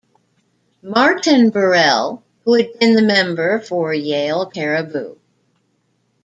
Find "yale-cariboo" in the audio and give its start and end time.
3.93-5.17